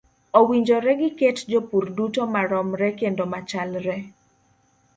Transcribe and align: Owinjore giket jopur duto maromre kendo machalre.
Owinjore 0.37 0.93
giket 1.01 1.37
jopur 1.51 1.85
duto 1.97 2.23
maromre 2.33 2.89
kendo 3.01 3.23
machalre. 3.35 3.97